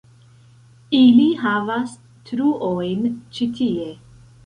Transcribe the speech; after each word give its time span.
Ili 0.99 1.27
havas 1.43 1.95
truojn 2.31 3.09
ĉi 3.37 3.53
tie 3.61 3.91